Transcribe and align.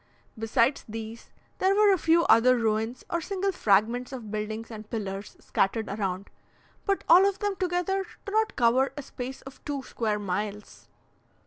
Besides 0.35 0.83
these, 0.89 1.29
there 1.59 1.75
were 1.75 1.93
a 1.93 1.97
few 1.99 2.23
other 2.23 2.57
ruins 2.57 3.03
or 3.07 3.21
single 3.21 3.51
fragments 3.51 4.11
of 4.11 4.31
buildings 4.31 4.71
and 4.71 4.89
pillars 4.89 5.37
scattered 5.39 5.87
around, 5.87 6.31
but 6.87 7.03
all 7.07 7.29
of 7.29 7.37
them 7.37 7.55
together 7.55 8.03
do 8.25 8.31
not 8.31 8.55
cover 8.55 8.93
a 8.97 9.03
space 9.03 9.43
of 9.43 9.63
two 9.63 9.83
square 9.83 10.17
miles. 10.17 10.87